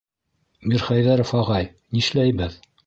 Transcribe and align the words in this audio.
Мирхәйҙәров 0.71 1.37
ағай, 1.43 1.71
нишләйбеҙ? 1.99 2.63